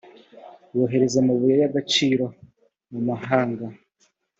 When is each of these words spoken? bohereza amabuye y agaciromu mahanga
bohereza 0.75 1.17
amabuye 1.23 1.55
y 1.61 1.65
agaciromu 1.69 2.97
mahanga 3.07 3.65